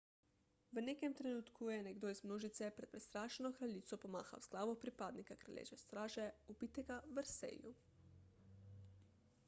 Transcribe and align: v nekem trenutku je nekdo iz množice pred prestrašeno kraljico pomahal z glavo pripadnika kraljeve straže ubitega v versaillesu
v 0.75 0.81
nekem 0.85 1.13
trenutku 1.17 1.67
je 1.73 1.81
nekdo 1.87 2.11
iz 2.13 2.21
množice 2.27 2.69
pred 2.77 2.89
prestrašeno 2.93 3.51
kraljico 3.59 3.99
pomahal 4.05 4.41
z 4.45 4.49
glavo 4.53 4.73
pripadnika 4.85 5.37
kraljeve 5.43 5.77
straže 5.83 6.25
ubitega 6.55 6.97
v 7.09 7.15
versaillesu 7.19 7.75